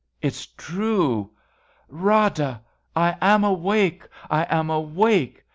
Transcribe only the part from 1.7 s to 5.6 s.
Rada, I am awake! I am awake